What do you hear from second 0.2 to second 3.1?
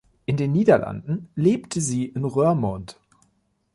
In den Niederlanden lebte sie in Roermond.